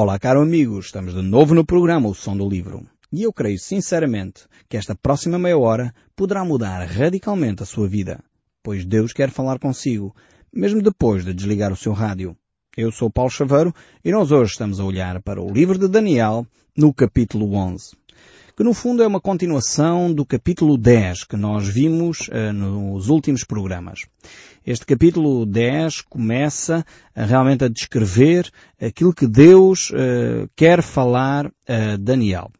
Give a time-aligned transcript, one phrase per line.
[0.00, 2.86] Olá, caro amigo, estamos de novo no programa O Som do Livro.
[3.12, 8.22] E eu creio sinceramente que esta próxima meia hora poderá mudar radicalmente a sua vida,
[8.62, 10.14] pois Deus quer falar consigo,
[10.52, 12.36] mesmo depois de desligar o seu rádio.
[12.76, 13.74] Eu sou Paulo Chaveiro
[14.04, 16.46] e nós hoje estamos a olhar para o livro de Daniel
[16.76, 17.96] no capítulo 11,
[18.56, 23.42] que no fundo é uma continuação do capítulo 10 que nós vimos uh, nos últimos
[23.42, 24.02] programas.
[24.70, 26.84] Este capítulo 10 começa
[27.14, 32.50] realmente a descrever aquilo que Deus uh, quer falar a Daniel.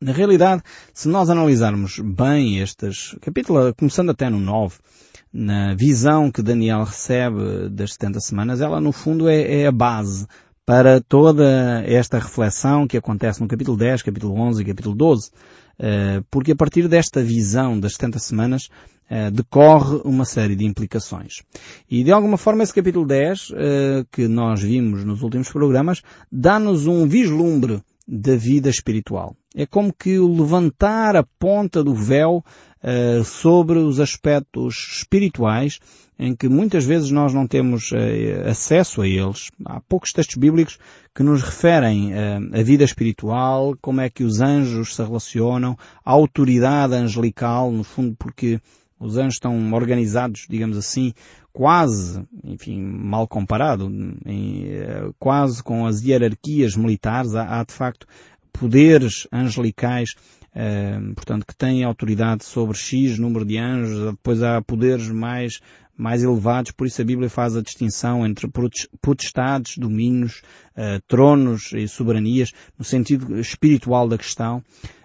[0.00, 4.78] Na realidade, se nós analisarmos bem estes capítulos, começando até no 9,
[5.32, 10.26] na visão que Daniel recebe das 70 semanas, ela no fundo é, é a base
[10.64, 15.30] para toda esta reflexão que acontece no capítulo 10, capítulo 11 e capítulo 12.
[15.78, 18.68] Eh, porque a partir desta visão das 70 semanas
[19.08, 21.42] eh, decorre uma série de implicações.
[21.88, 26.88] E de alguma forma esse capítulo 10, eh, que nós vimos nos últimos programas, dá-nos
[26.88, 29.36] um vislumbre da vida espiritual.
[29.54, 32.44] É como que o levantar a ponta do véu
[32.82, 35.80] uh, sobre os aspectos espirituais
[36.18, 37.90] em que muitas vezes nós não temos
[38.48, 39.50] acesso a eles.
[39.64, 40.78] Há poucos textos bíblicos
[41.14, 46.94] que nos referem a vida espiritual, como é que os anjos se relacionam, a autoridade
[46.94, 48.60] angelical, no fundo porque
[48.98, 51.12] os anjos estão organizados, digamos assim,
[51.52, 53.90] quase, enfim, mal comparado,
[54.24, 54.66] em,
[55.18, 58.06] quase com as hierarquias militares, há, há de facto
[58.52, 60.10] poderes angelicais,
[60.54, 65.60] eh, portanto, que têm autoridade sobre X número de anjos, depois há poderes mais,
[65.96, 68.50] mais elevados, por isso a Bíblia faz a distinção entre
[69.02, 70.40] potestades, domínios,
[70.74, 74.62] eh, tronos e soberanias, no sentido espiritual da questão.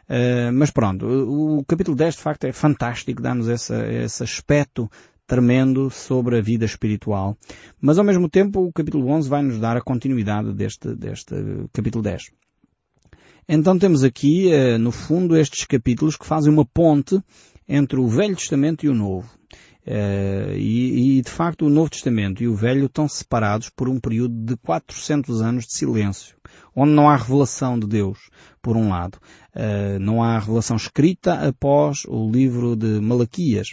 [0.10, 4.90] Uh, mas pronto, o, capítulo 10 de facto é fantástico, dá-nos esse aspecto
[5.32, 7.38] tremendo sobre a vida espiritual.
[7.80, 11.34] Mas ao mesmo tempo o capítulo 11 vai nos dar a continuidade deste, deste
[11.72, 12.24] capítulo 10.
[13.48, 17.18] Então temos aqui, eh, no fundo, estes capítulos que fazem uma ponte
[17.68, 19.30] entre o Velho Testamento e o Novo.
[19.88, 24.00] Uh, e, e, de facto o Novo Testamento e o Velho estão separados por um
[24.00, 26.36] período de 400 anos de silêncio,
[26.76, 28.30] onde não há revelação de Deus,
[28.62, 29.18] por um lado.
[29.54, 33.70] Uh, não há revelação escrita após o livro de Malaquias.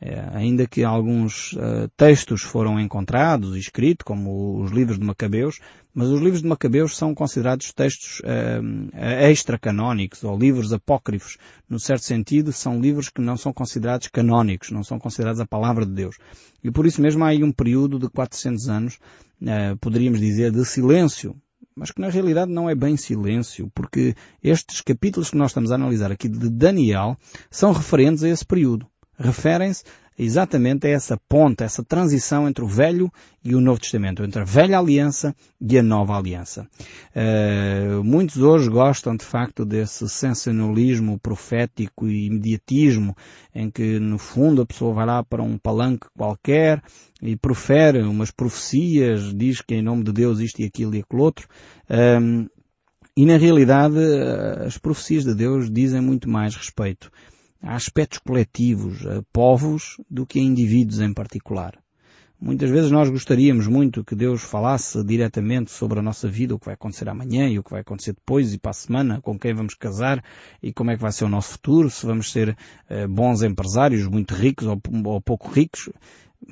[0.00, 1.54] Uh, ainda que alguns
[1.96, 5.58] textos foram encontrados e escritos, como os livros de Macabeus,
[5.98, 11.36] mas os livros de Macabeus são considerados textos uh, extra-canónicos ou livros apócrifos.
[11.68, 15.84] No certo sentido, são livros que não são considerados canónicos, não são considerados a palavra
[15.84, 16.16] de Deus.
[16.62, 18.94] E por isso mesmo há aí um período de 400 anos,
[19.42, 21.34] uh, poderíamos dizer, de silêncio.
[21.74, 25.76] Mas que na realidade não é bem silêncio, porque estes capítulos que nós estamos a
[25.76, 27.16] analisar aqui de Daniel
[27.50, 28.86] são referentes a esse período.
[29.16, 29.84] Referem-se
[30.18, 33.10] exatamente a essa ponta, essa transição entre o Velho
[33.44, 36.66] e o Novo Testamento, entre a Velha Aliança e a Nova Aliança.
[37.14, 43.16] Uh, muitos hoje gostam de facto desse sensacionalismo profético e imediatismo
[43.54, 46.82] em que no fundo a pessoa vai lá para um palanque qualquer
[47.22, 51.22] e profere umas profecias, diz que em nome de Deus isto e aquilo e aquilo
[51.22, 51.46] outro.
[51.88, 52.50] Uh,
[53.16, 53.98] e na realidade
[54.64, 57.10] as profecias de Deus dizem muito mais respeito
[57.62, 61.78] a aspectos coletivos, a povos, do que a indivíduos em particular.
[62.40, 66.66] Muitas vezes nós gostaríamos muito que Deus falasse diretamente sobre a nossa vida, o que
[66.66, 69.52] vai acontecer amanhã e o que vai acontecer depois e para a semana, com quem
[69.52, 70.22] vamos casar
[70.62, 72.50] e como é que vai ser o nosso futuro, se vamos ser
[72.88, 75.90] uh, bons empresários, muito ricos ou, ou, pouco ricos.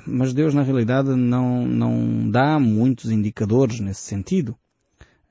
[0.04, 4.56] Mas Deus na realidade não, não dá muitos indicadores nesse sentido.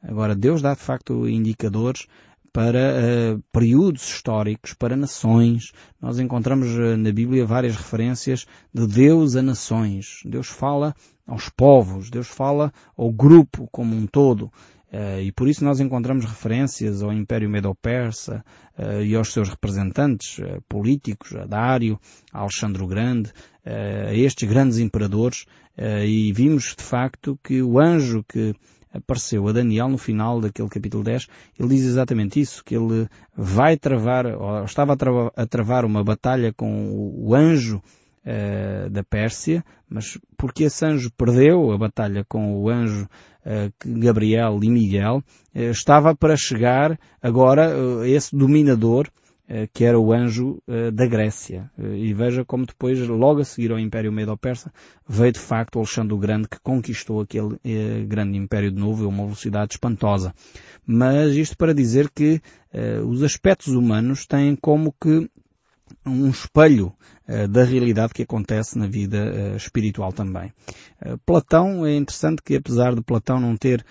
[0.02, 2.07] Agora Deus dá de facto indicadores
[2.56, 5.74] para uh, períodos históricos, para nações.
[6.02, 10.22] Nós encontramos uh, na Bíblia várias referências de Deus a nações.
[10.24, 10.96] Deus fala
[11.28, 14.46] aos povos, Deus fala ao grupo como um todo.
[14.88, 18.42] Uh, e por isso nós encontramos referências ao Império Medo-Persa
[19.06, 20.38] e aos seus representantes
[20.68, 21.98] políticos, a Dário,
[22.32, 23.32] a Alexandre o Grande,
[23.66, 25.46] a estes grandes imperadores,
[26.06, 28.54] e vimos de facto que o anjo que
[28.95, 31.27] apareceu a Daniel no final daquele capítulo 10,
[31.59, 36.03] ele diz exatamente isso, que ele vai travar, ou estava a travar, a travar uma
[36.03, 37.81] batalha com o anjo
[38.25, 43.07] uh, da Pérsia, mas porque esse anjo perdeu a batalha com o anjo
[43.45, 47.71] uh, Gabriel e Miguel, uh, estava para chegar agora
[48.07, 49.09] esse dominador
[49.74, 51.69] que era o anjo eh, da Grécia.
[51.77, 54.74] Eh, e veja como depois, logo a seguir ao Império Medo-Persa,
[55.07, 57.57] veio de facto Alexandre o Grande que conquistou aquele
[58.07, 60.33] grande império de novo a uma velocidade espantosa.
[60.86, 62.42] Mas isto para dizer que
[63.07, 65.30] os aspectos humanos têm como que
[66.06, 66.94] um espelho
[67.50, 70.51] da realidade que acontece na vida espiritual também.
[71.25, 73.86] Platão, é interessante que apesar de Platão não ter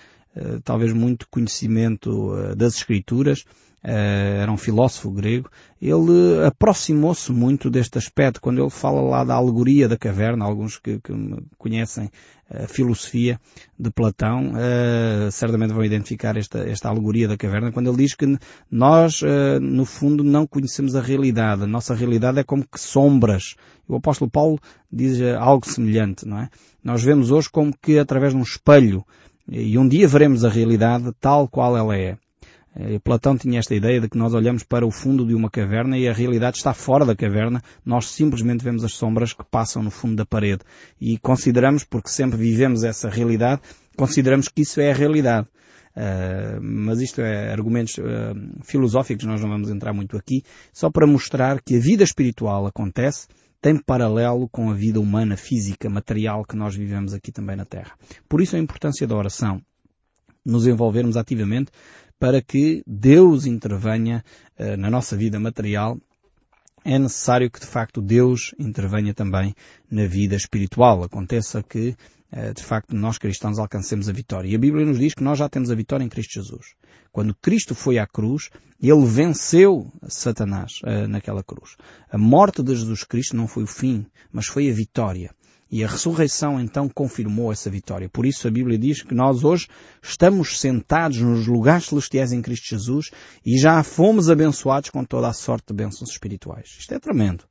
[0.65, 3.45] talvez muito conhecimento das Escrituras,
[3.85, 5.51] uh, era um filósofo grego,
[5.81, 10.99] ele aproximou-se muito deste aspecto, quando ele fala lá da alegoria da caverna, alguns que,
[11.01, 11.13] que
[11.59, 12.11] conhecem
[12.51, 13.41] a filosofia
[13.79, 18.39] de Platão, uh, certamente vão identificar esta, esta alegoria da caverna, quando ele diz que
[18.71, 21.63] nós, uh, no fundo, não conhecemos a realidade.
[21.63, 23.57] A nossa realidade é como que sombras.
[23.87, 24.59] O apóstolo Paulo
[24.91, 26.49] diz algo semelhante, não é?
[26.83, 29.05] Nós vemos hoje como que através de um espelho,
[29.49, 32.17] e um dia veremos a realidade tal qual ela é.
[33.05, 36.09] Platão tinha esta ideia de que nós olhamos para o fundo de uma caverna e
[36.09, 40.17] a realidade está fora da caverna, nós simplesmente vemos as sombras que passam no fundo
[40.17, 40.63] da parede.
[41.01, 43.63] E consideramos, porque sempre vivemos essa realidade,
[43.97, 45.47] consideramos que isso é a realidade.
[45.97, 48.03] Uh, mas isto é argumentos uh,
[48.65, 50.43] filosóficos, nós não vamos entrar muito aqui,
[50.73, 53.29] só para mostrar que a vida espiritual acontece,
[53.65, 57.93] tem paralelo com a vida humana, física, material que nós vivemos aqui também na Terra.
[58.29, 59.59] Por isso a importância da oração,
[60.45, 61.73] nos envolvermos ativamente
[62.19, 64.23] para que Deus intervenha
[64.59, 65.99] uh, na nossa vida material,
[66.85, 69.55] é necessário que de facto Deus intervenha também
[69.91, 71.03] na vida espiritual.
[71.03, 71.97] Aconteça que
[72.35, 74.47] uh, de facto nós cristãos alcancemos a vitória.
[74.47, 76.75] E a Bíblia nos diz que nós já temos a vitória em Cristo Jesus.
[77.15, 78.51] Quando Cristo foi à cruz,
[78.83, 81.77] Ele venceu Satanás uh, naquela cruz.
[82.11, 85.33] A morte de Jesus Cristo não foi o fim, mas foi a vitória.
[85.71, 88.09] E a ressurreição então confirmou essa vitória.
[88.09, 89.69] Por isso a Bíblia diz que nós hoje
[90.03, 93.13] estamos sentados nos lugares celestiais em Cristo Jesus
[93.47, 96.75] e já fomos abençoados com toda a sorte de bênçãos espirituais.
[96.81, 97.45] Isto é tremendo.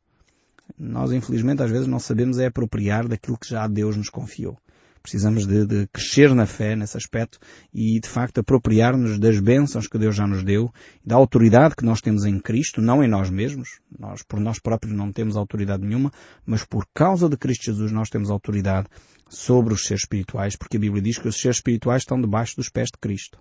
[0.77, 4.57] Nós infelizmente às vezes não sabemos é apropriar daquilo que já Deus nos confiou.
[5.03, 7.38] Precisamos de, de, crescer na fé nesse aspecto
[7.73, 10.73] e, de facto, apropriar-nos das bênçãos que Deus já nos deu,
[11.05, 13.81] da autoridade que nós temos em Cristo, não em nós mesmos.
[14.00, 16.09] Nós, por nós próprios, não temos autoridade nenhuma,
[16.45, 18.88] mas por causa de Cristo Jesus nós temos autoridade
[19.27, 22.69] sobre os seres espirituais, porque a Bíblia diz que os seres espirituais estão debaixo dos
[22.69, 23.38] pés de Cristo.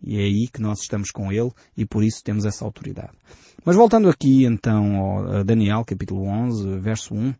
[0.00, 3.12] E é aí que nós estamos com Ele e por isso temos essa autoridade.
[3.64, 7.34] Mas voltando aqui então ao Daniel, capítulo 11, verso 1,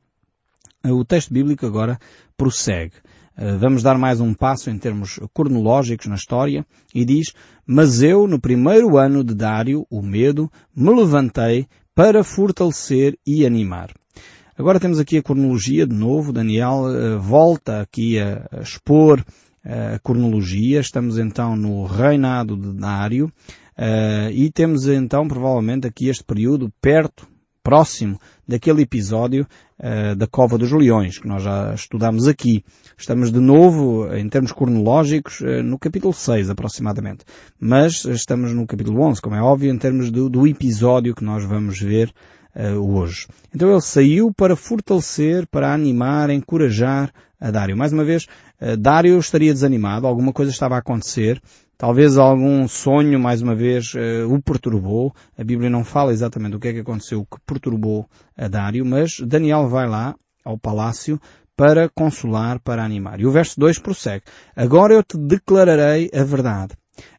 [0.92, 1.98] o texto bíblico agora
[2.36, 2.94] prossegue.
[3.40, 6.62] Eh, vamos dar mais um passo em termos cronológicos na história
[6.94, 7.32] e diz,
[7.66, 13.94] mas eu, no primeiro ano de Dário, o medo, me levantei para fortalecer e animar.
[14.58, 16.34] Agora temos aqui a cronologia de novo.
[16.34, 20.80] Daniel uh, volta aqui a, expor uh, a cronologia.
[20.80, 23.32] Estamos então no reinado de Dário
[24.34, 27.26] e temos então provavelmente aqui este período perto
[27.62, 29.46] próximo daquele episódio
[29.78, 32.64] uh, da Cova dos Leões, que nós já estudamos aqui.
[32.96, 37.24] Estamos de novo, em termos cronológicos, uh, no capítulo 6 aproximadamente.
[37.58, 41.44] Mas estamos no capítulo 11, como é óbvio, em termos do, do episódio que nós
[41.44, 42.12] vamos ver
[42.56, 43.26] uh, hoje.
[43.54, 47.76] Então ele saiu para fortalecer, para animar, encorajar a Dário.
[47.76, 48.26] Mais uma vez,
[48.78, 51.40] Dário estaria desanimado, alguma coisa estava a acontecer,
[51.80, 55.14] Talvez algum sonho, mais uma vez, uh, o perturbou.
[55.34, 58.06] A Bíblia não fala exatamente o que é que aconteceu que perturbou
[58.36, 61.18] a Dário, mas Daniel vai lá ao palácio
[61.56, 63.18] para consolar, para animar.
[63.18, 64.24] E o verso 2 prossegue.
[64.54, 66.74] Agora eu te declararei a verdade.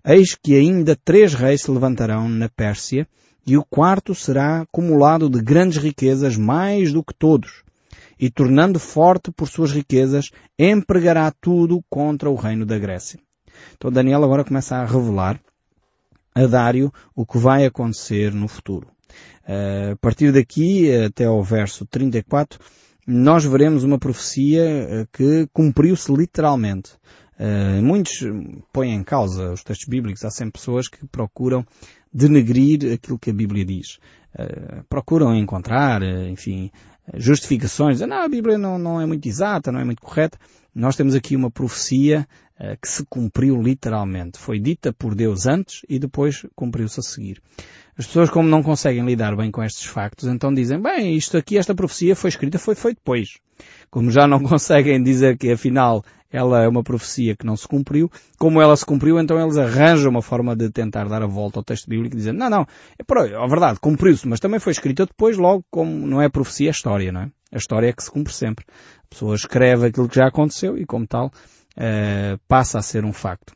[0.05, 3.07] Eis que ainda três reis se levantarão na Pérsia,
[3.47, 7.63] e o quarto será acumulado de grandes riquezas, mais do que todos.
[8.19, 10.29] E tornando forte por suas riquezas,
[10.59, 13.19] empregará tudo contra o reino da Grécia.
[13.75, 15.39] Então Daniel agora começa a revelar
[16.33, 18.87] a Dário o que vai acontecer no futuro.
[19.43, 22.59] Uh, a partir daqui, até ao verso 34,
[23.05, 26.93] nós veremos uma profecia eh, que cumpriu-se literalmente.
[27.39, 28.23] Uh, muitos
[28.71, 30.23] põem em causa os textos bíblicos.
[30.23, 31.65] Há sempre pessoas que procuram
[32.13, 33.97] denegrir aquilo que a Bíblia diz.
[34.35, 36.71] Uh, procuram encontrar, enfim,
[37.15, 37.99] justificações.
[38.01, 40.37] Não, a Bíblia não, não é muito exata, não é muito correta.
[40.73, 42.27] Nós temos aqui uma profecia
[42.79, 44.37] que se cumpriu literalmente.
[44.37, 47.41] Foi dita por Deus antes e depois cumpriu-se a seguir.
[47.97, 51.57] As pessoas, como não conseguem lidar bem com estes factos, então dizem, bem, isto aqui,
[51.57, 53.39] esta profecia foi escrita, foi feito depois.
[53.89, 58.09] Como já não conseguem dizer que afinal ela é uma profecia que não se cumpriu,
[58.39, 61.63] como ela se cumpriu, então eles arranjam uma forma de tentar dar a volta ao
[61.63, 65.37] texto bíblico dizendo, não, não, é, por, é verdade, cumpriu-se, mas também foi escrita depois,
[65.37, 67.31] logo, como não é profecia, é história, não é?
[67.53, 68.65] A história é que se cumpre sempre.
[68.69, 71.33] A pessoa escreve aquilo que já aconteceu e, como tal,
[71.77, 73.53] uh, passa a ser um facto.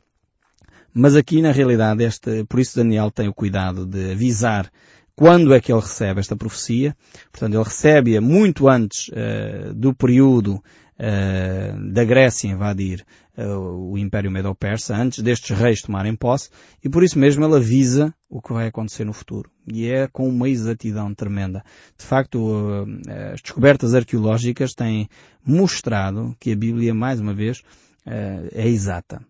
[0.94, 4.72] Mas aqui, na realidade, este, por isso Daniel tem o cuidado de avisar
[5.16, 6.96] quando é que ele recebe esta profecia.
[7.32, 13.06] Portanto, ele recebe-a muito antes uh, do período uh, da Grécia invadir
[13.38, 16.50] uh, o Império Medo-Persa, antes destes reis tomarem posse,
[16.84, 19.50] e por isso mesmo ele avisa o que vai acontecer no futuro.
[19.68, 21.64] E é com uma exatidão tremenda.
[21.98, 22.86] De facto,
[23.34, 25.10] as descobertas arqueológicas têm
[25.46, 27.64] mostrado que a Bíblia, mais uma vez,
[28.06, 29.22] é exata.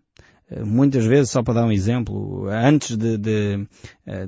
[0.64, 3.66] Muitas vezes, só para dar um exemplo, antes de, de,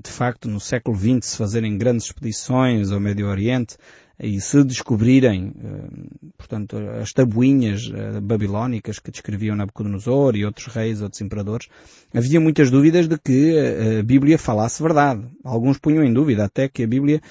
[0.03, 3.77] de facto, no século XX se fazerem grandes expedições ao Médio Oriente,
[4.21, 5.55] e se descobrirem,
[6.37, 7.89] portanto, as tabuinhas
[8.21, 11.69] babilónicas que descreviam Nabucodonosor e outros reis, outros imperadores,
[12.13, 13.55] havia muitas dúvidas de que
[14.01, 15.25] a Bíblia falasse verdade.
[15.45, 17.23] Alguns punham em dúvida até que a Bíblia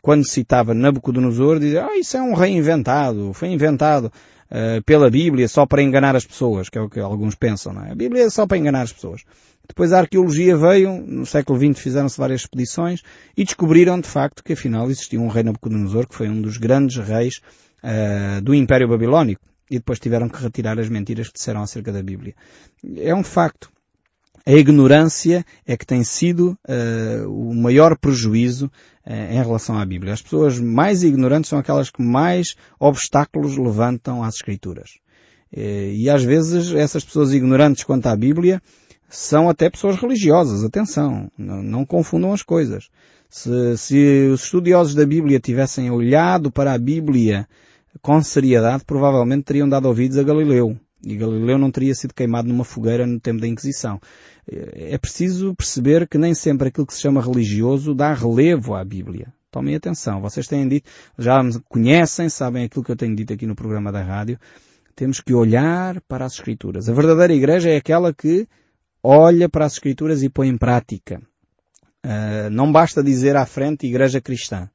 [0.00, 4.12] quando citava Nabucodonosor, dizia, ah, isso é um rei inventado, foi inventado
[4.50, 7.84] uh, pela Bíblia só para enganar as pessoas, que é o que alguns pensam, não
[7.84, 7.92] é?
[7.92, 9.22] A Bíblia é só para enganar as pessoas.
[9.66, 13.02] Depois a arqueologia veio, no século XX fizeram-se várias expedições
[13.36, 16.96] e descobriram de facto que afinal existia um rei Nabucodonosor que foi um dos grandes
[16.96, 17.40] reis
[17.82, 22.02] uh, do Império Babilónico e depois tiveram que retirar as mentiras que disseram acerca da
[22.02, 22.34] Bíblia.
[22.98, 23.72] É um facto.
[24.46, 28.66] A ignorância é que tem sido uh, o maior prejuízo
[29.06, 30.12] uh, em relação à Bíblia.
[30.12, 34.98] As pessoas mais ignorantes são aquelas que mais obstáculos levantam às Escrituras.
[35.50, 38.60] Uh, e às vezes essas pessoas ignorantes quanto à Bíblia
[39.08, 40.62] são até pessoas religiosas.
[40.62, 42.90] Atenção, não, confundam as coisas.
[43.30, 47.48] Se, se os estudiosos da Bíblia tivessem olhado para a Bíblia
[48.02, 50.78] com seriedade, provavelmente teriam dado ouvidos a Galileu.
[51.04, 54.00] E Galileu não teria sido queimado numa fogueira no tempo da Inquisição.
[54.46, 59.32] É preciso perceber que nem sempre aquilo que se chama religioso dá relevo à Bíblia.
[59.50, 60.20] Tomem atenção.
[60.20, 63.92] Vocês têm dito, já me conhecem, sabem aquilo que eu tenho dito aqui no programa
[63.92, 64.38] da rádio.
[64.96, 66.88] Temos que olhar para as Escrituras.
[66.88, 68.48] A verdadeira igreja é aquela que
[69.02, 71.20] olha para as Escrituras e põe em prática.
[72.04, 74.68] Uh, não basta dizer à frente igreja cristã.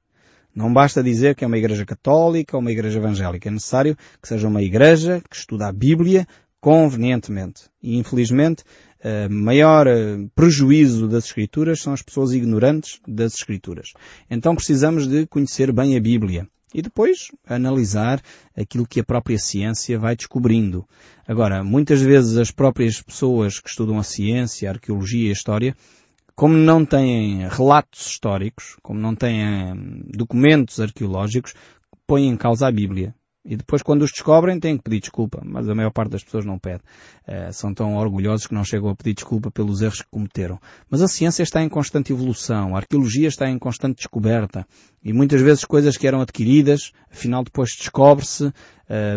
[0.53, 3.47] Não basta dizer que é uma igreja católica ou uma igreja evangélica.
[3.47, 6.27] É necessário que seja uma igreja que estuda a Bíblia
[6.59, 7.63] convenientemente.
[7.81, 8.63] E infelizmente
[8.99, 13.93] uh, maior uh, prejuízo das Escrituras são as pessoas ignorantes das Escrituras.
[14.29, 18.21] Então precisamos de conhecer bem a Bíblia e depois analisar
[18.55, 20.85] aquilo que a própria ciência vai descobrindo.
[21.27, 25.75] Agora, muitas vezes as próprias pessoas que estudam a ciência, a arqueologia e a história,
[26.39, 31.53] como não têm relatos históricos, como não têm hum, documentos arqueológicos,
[32.07, 33.13] põem em causa a Bíblia.
[33.43, 35.41] E depois, quando os descobrem, têm que pedir desculpa.
[35.43, 36.81] Mas a maior parte das pessoas não pede.
[37.27, 40.57] Uh, são tão orgulhosos que não chegam a pedir desculpa pelos erros que cometeram.
[40.89, 42.73] Mas a ciência está em constante evolução.
[42.73, 44.65] A arqueologia está em constante descoberta.
[45.03, 48.53] E muitas vezes coisas que eram adquiridas, afinal depois descobre-se uh,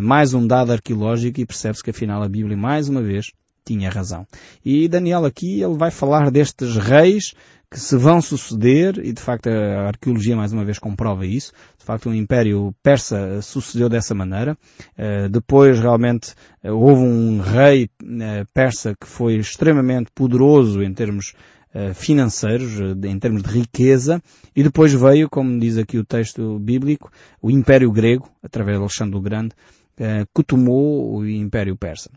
[0.02, 3.26] mais um dado arqueológico e percebe-se que afinal a Bíblia, mais uma vez,
[3.64, 4.26] tinha razão.
[4.64, 7.34] E Daniel aqui, ele vai falar destes reis
[7.72, 11.84] que se vão suceder, e de facto a arqueologia mais uma vez comprova isso, de
[11.86, 14.58] facto o Império Persa sucedeu dessa maneira,
[14.98, 21.34] uh, depois realmente uh, houve um rei uh, persa que foi extremamente poderoso em termos
[21.94, 24.22] financeiros, em termos de riqueza,
[24.54, 29.16] e depois veio, como diz aqui o texto bíblico, o Império Grego, através de Alexandre
[29.16, 29.54] o Grande,
[30.34, 32.10] que tomou o Império Persa.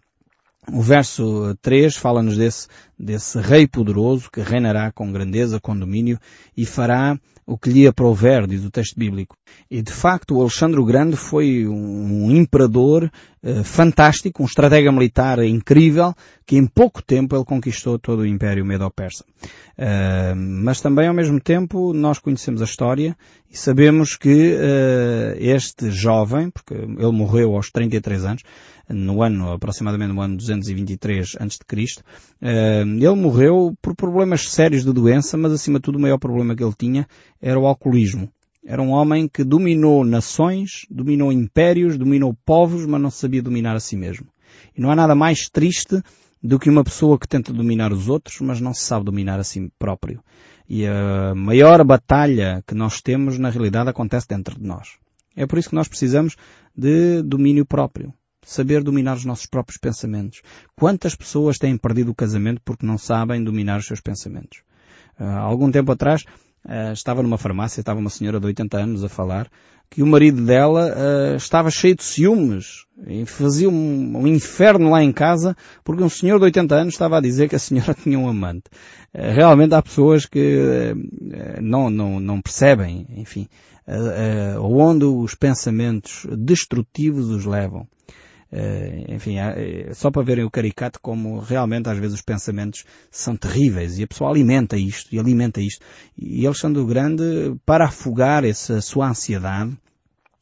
[0.71, 2.67] O verso 3 fala-nos desse,
[2.97, 6.19] desse rei poderoso que reinará com grandeza, com domínio
[6.57, 9.37] e fará o que lhe aprouver, diz o texto bíblico.
[9.69, 13.11] E de facto o Alexandre o Grande foi um imperador
[13.43, 16.13] uh, fantástico, um estratega militar incrível,
[16.45, 19.23] que em pouco tempo ele conquistou todo o Império Medo-Persa.
[19.77, 23.15] Uh, mas também ao mesmo tempo nós conhecemos a história
[23.51, 28.43] e sabemos que uh, este jovem, porque ele morreu aos 33 anos,
[28.89, 32.03] no ano, aproximadamente no ano 223 a.C.,
[32.41, 36.63] ele morreu por problemas sérios de doença, mas acima de tudo o maior problema que
[36.63, 37.07] ele tinha
[37.41, 38.29] era o alcoolismo.
[38.65, 43.79] Era um homem que dominou nações, dominou impérios, dominou povos, mas não sabia dominar a
[43.79, 44.27] si mesmo.
[44.75, 46.01] E não há nada mais triste
[46.41, 49.43] do que uma pessoa que tenta dominar os outros, mas não se sabe dominar a
[49.43, 50.19] si próprio.
[50.67, 54.97] E a maior batalha que nós temos, na realidade, acontece dentro de nós.
[55.35, 56.35] É por isso que nós precisamos
[56.75, 58.13] de domínio próprio
[58.45, 60.41] saber dominar os nossos próprios pensamentos.
[60.75, 64.59] Quantas pessoas têm perdido o casamento porque não sabem dominar os seus pensamentos?
[65.19, 66.23] Uh, algum tempo atrás
[66.65, 69.49] uh, estava numa farmácia, estava uma senhora de 80 anos a falar
[69.89, 75.03] que o marido dela uh, estava cheio de ciúmes e fazia um, um, inferno lá
[75.03, 78.19] em casa porque um senhor de 80 anos estava a dizer que a senhora tinha
[78.19, 78.65] um amante.
[79.13, 80.93] realmente há pessoas que
[81.61, 83.47] não, não, não percebem, enfim,
[84.59, 87.87] onde os pensamentos destrutivos os levam.
[88.51, 93.35] Uh, enfim, uh, só para verem o caricato como realmente às vezes os pensamentos são
[93.35, 95.83] terríveis e a pessoa alimenta isto e alimenta isto.
[96.17, 99.75] E Alexandre o Grande, para afogar essa sua ansiedade,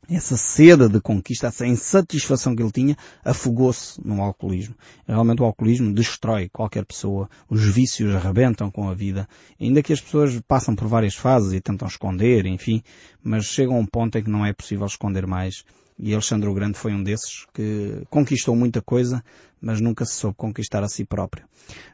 [0.09, 4.75] essa sede de conquista, essa insatisfação que ele tinha, afogou-se no alcoolismo.
[5.07, 9.27] Realmente o alcoolismo destrói qualquer pessoa, os vícios arrebentam com a vida,
[9.59, 12.83] ainda que as pessoas passam por várias fases e tentam esconder, enfim,
[13.23, 15.63] mas chegam a um ponto em que não é possível esconder mais
[15.97, 19.23] E Alexandre o Grande foi um desses que conquistou muita coisa,
[19.61, 21.45] mas nunca se soube conquistar a si próprio.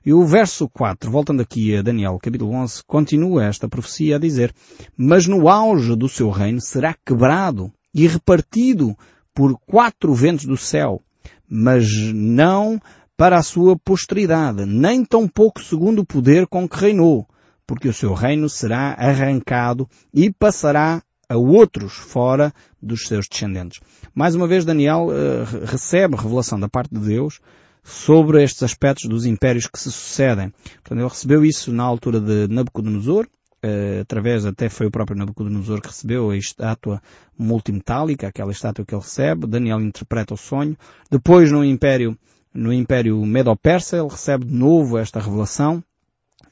[0.05, 4.53] E o verso 4, voltando aqui a Daniel, capítulo 11, continua esta profecia a dizer,
[4.97, 8.95] mas no auge do seu reino será quebrado e repartido
[9.33, 11.01] por quatro ventos do céu,
[11.49, 12.79] mas não
[13.17, 17.27] para a sua posteridade, nem tampouco segundo o poder com que reinou,
[17.67, 23.79] porque o seu reino será arrancado e passará a outros fora dos seus descendentes.
[24.15, 27.39] Mais uma vez Daniel uh, recebe revelação da parte de Deus
[27.83, 30.51] sobre estes aspectos dos impérios que se sucedem.
[30.81, 33.27] Portanto, ele recebeu isso na altura de Nabucodonosor,
[33.63, 37.01] uh, através até foi o próprio Nabucodonosor que recebeu a estátua
[37.37, 39.47] multimetálica, aquela estátua que ele recebe.
[39.47, 40.77] Daniel interpreta o sonho.
[41.09, 42.17] Depois no Império,
[42.53, 45.83] no Império Medo-Persa, ele recebe de novo esta revelação.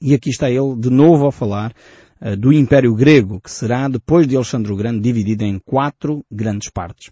[0.02, 1.74] E aqui está ele de novo a falar
[2.22, 6.70] uh, do Império Grego, que será, depois de Alexandre o Grande, dividido em quatro grandes
[6.70, 7.10] partes.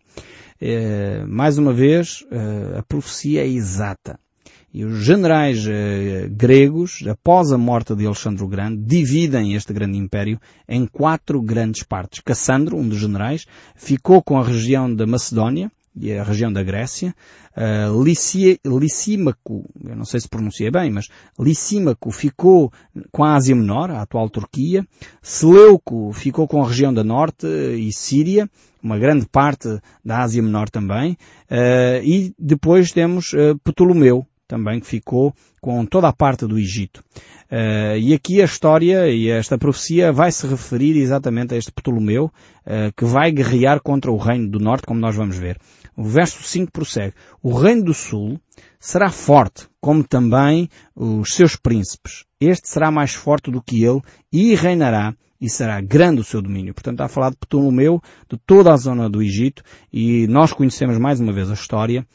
[0.62, 2.24] Uh, mais uma vez,
[2.78, 4.20] a profecia é exata.
[4.78, 9.98] E os generais eh, gregos, após a morte de Alexandre o Grande, dividem este grande
[9.98, 12.20] império em quatro grandes partes.
[12.20, 17.16] Cassandro, um dos generais, ficou com a região da Macedónia, e a região da Grécia,
[17.56, 21.08] uh, Licímaco, eu não sei se pronunciei bem, mas
[21.40, 22.70] Licímaco ficou
[23.14, 24.86] com a Ásia Menor, a atual Turquia,
[25.22, 28.50] Seleuco ficou com a região da Norte e Síria,
[28.84, 29.70] uma grande parte
[30.04, 31.14] da Ásia Menor também,
[31.50, 37.04] uh, e depois temos uh, Ptolomeu, também que ficou com toda a parte do Egito.
[37.52, 42.26] Uh, e aqui a história e esta profecia vai se referir exatamente a este Ptolomeu
[42.26, 45.58] uh, que vai guerrear contra o reino do norte, como nós vamos ver.
[45.96, 47.14] O verso 5 prossegue.
[47.42, 48.40] O reino do sul
[48.80, 52.26] será forte, como também os seus príncipes.
[52.40, 56.74] Este será mais forte do que ele e reinará e será grande o seu domínio.
[56.74, 60.98] Portanto, está a falar de Ptolomeu, de toda a zona do Egito, e nós conhecemos
[60.98, 62.06] mais uma vez a história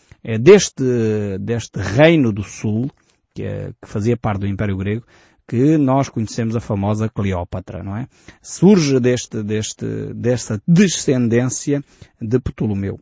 [0.41, 2.91] deste, deste reino do sul,
[3.35, 5.05] que, é, que fazia parte do Império Grego,
[5.51, 8.07] que nós conhecemos a famosa Cleópatra, não é?
[8.41, 11.83] Surge deste, deste, desta descendência
[12.21, 13.01] de Ptolomeu.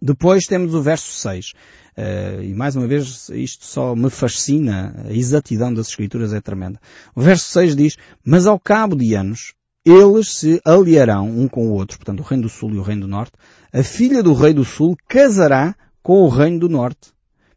[0.00, 1.50] Depois temos o verso 6.
[1.50, 1.54] Uh,
[1.96, 6.80] eh, e mais uma vez, isto só me fascina, a exatidão das escrituras é tremenda.
[7.14, 9.52] O verso 6 diz, mas ao cabo de anos,
[9.84, 13.02] eles se aliarão um com o outro, portanto o reino do sul e o reino
[13.02, 13.32] do norte,
[13.72, 15.74] a filha do rei do sul casará
[16.08, 17.10] com o reino do norte,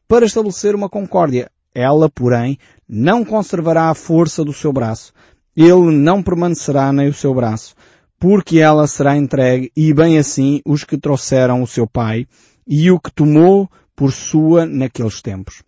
[0.09, 1.49] para estabelecer uma concórdia.
[1.73, 5.13] Ela, porém, não conservará a força do seu braço,
[5.55, 7.73] ele não permanecerá nem o seu braço,
[8.19, 12.27] porque ela será entregue, e bem assim os que trouxeram o seu pai,
[12.67, 15.63] e o que tomou por sua naqueles tempos.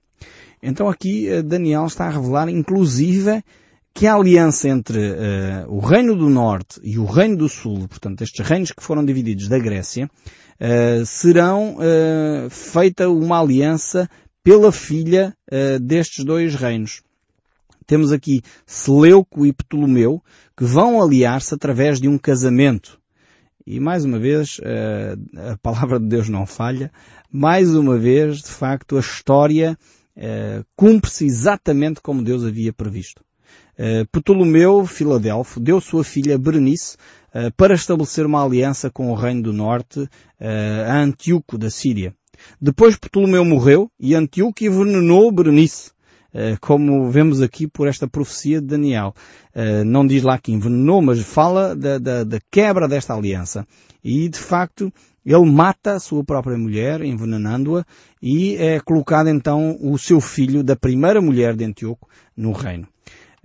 [0.61, 3.41] Então aqui eh, Daniel está a revelar, inclusive,
[3.93, 8.23] que a aliança entre uh, o Reino do Norte e o Reino do Sul, portanto
[8.23, 10.09] estes reinos que foram divididos da Grécia,
[10.59, 14.09] uh, serão uh, feita uma aliança
[14.43, 15.33] pela filha
[15.81, 17.01] destes dois reinos.
[17.87, 20.21] Temos aqui Seleuco e Ptolomeu,
[20.57, 22.99] que vão aliar-se através de um casamento.
[23.65, 24.59] E mais uma vez,
[25.49, 26.91] a palavra de Deus não falha,
[27.31, 29.77] mais uma vez, de facto, a história
[30.75, 33.23] cumpre-se exatamente como Deus havia previsto.
[33.73, 36.99] Uh, Ptolomeu Filadelfo deu sua filha Berenice uh,
[37.57, 40.09] para estabelecer uma aliança com o reino do norte, uh,
[40.87, 42.13] a Antíoco da Síria.
[42.61, 45.91] Depois Ptolomeu morreu e Antíoco envenenou Berenice,
[46.59, 49.13] como vemos aqui por esta profecia de Daniel.
[49.85, 53.67] Não diz lá que envenenou, mas fala da, da, da quebra desta aliança.
[54.03, 54.91] E, de facto,
[55.23, 57.85] ele mata a sua própria mulher, envenenando-a,
[58.21, 62.87] e é colocado então o seu filho da primeira mulher de Antíoco no reino.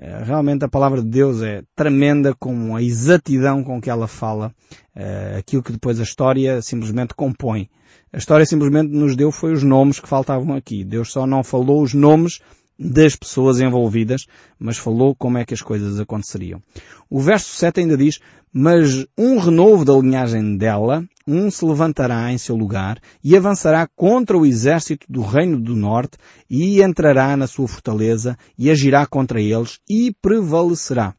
[0.00, 4.54] Eh, realmente a palavra de Deus é tremenda com a exatidão com que ela fala
[4.94, 7.68] uh, aquilo que depois a história simplesmente compõe.
[8.12, 10.84] A história simplesmente nos deu foi os nomes que faltavam aqui.
[10.84, 12.38] Deus só não falou os nomes
[12.78, 16.62] das pessoas envolvidas, mas falou como é que as coisas aconteceriam.
[17.10, 18.20] O verso 7 ainda diz,
[18.52, 24.36] mas um renovo da linhagem dela, um se levantará em seu lugar e avançará contra
[24.36, 26.16] o exército do reino do norte
[26.48, 31.14] e entrará na sua fortaleza e agirá contra eles e prevalecerá.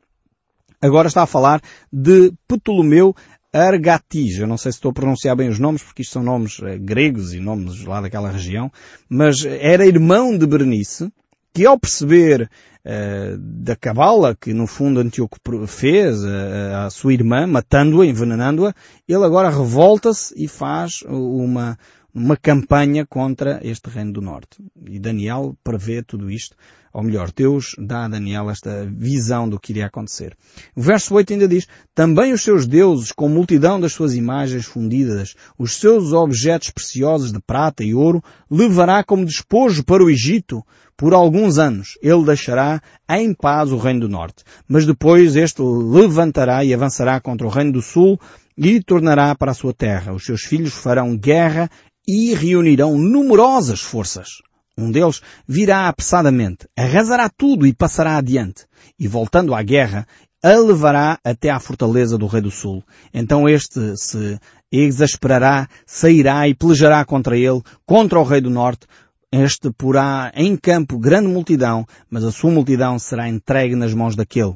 [0.81, 1.61] Agora está a falar
[1.93, 3.15] de Ptolomeu
[3.53, 4.39] Argatis.
[4.39, 6.77] Eu não sei se estou a pronunciar bem os nomes, porque isto são nomes eh,
[6.77, 8.71] gregos e nomes lá daquela região,
[9.07, 11.11] mas era irmão de Berenice,
[11.59, 12.49] que ao perceber
[12.85, 18.73] uh, da cabala que no fundo Antíoco fez uh, à sua irmã, matando-a, envenenando-a,
[19.05, 21.77] ele agora revolta-se e faz uma,
[22.13, 24.57] numa campanha contra este reino do norte.
[24.87, 26.55] E Daniel prevê tudo isto,
[26.91, 30.35] ou melhor, Deus dá a Daniel esta visão do que iria acontecer.
[30.75, 35.35] O verso 8 ainda diz, também os seus deuses, com multidão das suas imagens fundidas,
[35.57, 40.63] os seus objetos preciosos de prata e ouro, levará como despojo para o Egito,
[40.97, 46.65] por alguns anos ele deixará em paz o reino do norte, mas depois este levantará
[46.65, 48.19] e avançará contra o reino do sul
[48.57, 50.11] e tornará para a sua terra.
[50.11, 51.69] Os seus filhos farão guerra
[52.11, 54.41] e reunirão numerosas forças.
[54.75, 58.65] Um deles virá apressadamente, arrasará tudo e passará adiante.
[58.99, 60.07] E voltando à guerra,
[60.41, 62.83] a levará até à fortaleza do rei do sul.
[63.13, 64.39] Então este se
[64.71, 68.87] exasperará, sairá e pelejará contra ele, contra o rei do norte,
[69.31, 74.55] este porá em campo grande multidão, mas a sua multidão será entregue nas mãos daquele.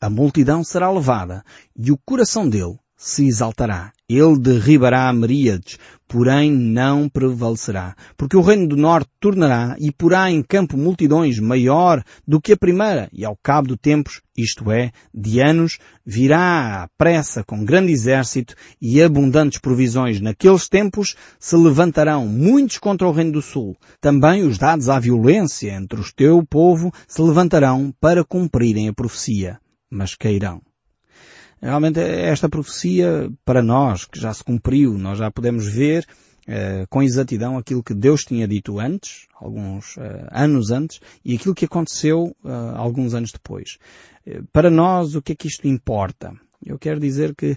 [0.00, 1.42] A multidão será levada
[1.76, 3.92] e o coração dele se exaltará.
[4.08, 5.78] Ele derribará Meríades,
[6.08, 7.96] porém não prevalecerá.
[8.16, 12.56] Porque o reino do norte tornará e porá em campo multidões maior do que a
[12.56, 17.92] primeira, e ao cabo do tempos, isto é, de anos, virá à pressa com grande
[17.92, 20.20] exército e abundantes provisões.
[20.20, 23.76] Naqueles tempos se levantarão muitos contra o reino do sul.
[24.00, 29.58] Também os dados à violência entre o teu povo se levantarão para cumprirem a profecia,
[29.90, 30.62] mas cairão.
[31.66, 36.06] Realmente esta profecia, para nós, que já se cumpriu, nós já podemos ver
[36.46, 41.56] uh, com exatidão aquilo que Deus tinha dito antes, alguns uh, anos antes, e aquilo
[41.56, 43.78] que aconteceu uh, alguns anos depois.
[44.52, 46.32] para nós, o que é que isto importa?
[46.64, 47.56] Eu quero dizer que,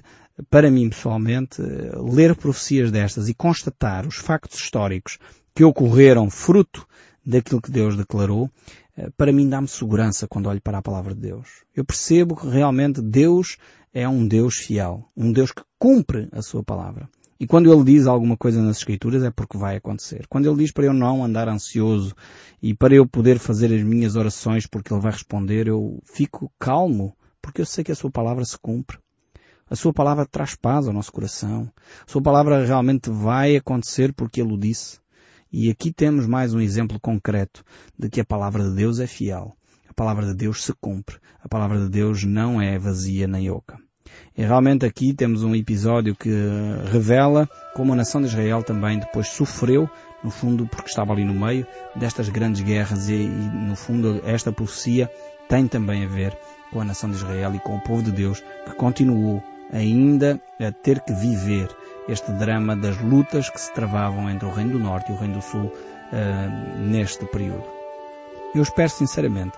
[0.49, 5.19] para mim pessoalmente, ler profecias destas e constatar os factos históricos
[5.53, 6.87] que ocorreram fruto
[7.23, 8.49] daquilo que Deus declarou,
[9.15, 11.63] para mim dá-me segurança quando olho para a palavra de Deus.
[11.75, 13.57] Eu percebo que realmente Deus
[13.93, 17.09] é um Deus fiel, um Deus que cumpre a sua palavra.
[17.39, 20.27] E quando ele diz alguma coisa nas Escrituras é porque vai acontecer.
[20.27, 22.13] Quando ele diz para eu não andar ansioso
[22.61, 27.15] e para eu poder fazer as minhas orações porque ele vai responder, eu fico calmo
[27.41, 28.99] porque eu sei que a sua palavra se cumpre.
[29.69, 31.71] A sua palavra traz paz ao nosso coração.
[32.05, 34.99] A sua palavra realmente vai acontecer porque ele o disse.
[35.51, 37.63] E aqui temos mais um exemplo concreto
[37.97, 39.55] de que a palavra de Deus é fiel
[39.99, 41.17] palavra de Deus se cumpre.
[41.43, 43.77] A palavra de Deus não é vazia nem oca.
[44.37, 46.31] E realmente aqui temos um episódio que
[46.89, 49.89] revela como a nação de Israel também depois sofreu,
[50.23, 54.53] no fundo porque estava ali no meio destas grandes guerras e, e no fundo esta
[54.53, 55.11] profecia
[55.49, 56.37] tem também a ver
[56.71, 60.71] com a nação de Israel e com o povo de Deus que continuou ainda a
[60.71, 61.67] ter que viver
[62.07, 65.35] este drama das lutas que se travavam entre o Reino do Norte e o Reino
[65.35, 67.79] do Sul uh, neste período.
[68.53, 69.57] Eu espero sinceramente